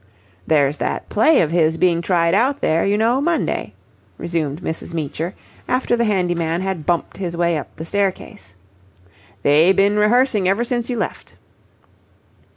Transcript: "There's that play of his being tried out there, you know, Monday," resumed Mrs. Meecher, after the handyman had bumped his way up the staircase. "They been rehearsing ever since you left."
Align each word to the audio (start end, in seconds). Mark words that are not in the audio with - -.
"There's 0.47 0.77
that 0.77 1.09
play 1.09 1.41
of 1.41 1.51
his 1.51 1.77
being 1.77 2.01
tried 2.01 2.33
out 2.33 2.61
there, 2.61 2.83
you 2.83 2.97
know, 2.97 3.21
Monday," 3.21 3.75
resumed 4.17 4.63
Mrs. 4.63 4.95
Meecher, 4.95 5.35
after 5.67 5.95
the 5.95 6.05
handyman 6.05 6.61
had 6.61 6.87
bumped 6.87 7.17
his 7.17 7.37
way 7.37 7.55
up 7.55 7.75
the 7.75 7.85
staircase. 7.85 8.55
"They 9.43 9.71
been 9.73 9.97
rehearsing 9.97 10.49
ever 10.49 10.63
since 10.63 10.89
you 10.89 10.97
left." 10.97 11.35